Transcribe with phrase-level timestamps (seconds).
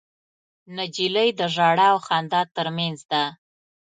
[0.75, 3.23] نجلۍ د ژړا او خندا تر منځ ده.